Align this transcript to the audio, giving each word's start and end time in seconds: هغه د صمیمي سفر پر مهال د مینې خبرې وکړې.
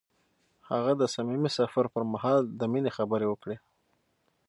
هغه 0.69 0.91
د 1.01 1.03
صمیمي 1.15 1.51
سفر 1.57 1.85
پر 1.93 2.03
مهال 2.13 2.41
د 2.59 2.61
مینې 2.71 2.91
خبرې 2.97 3.27
وکړې. 3.29 3.57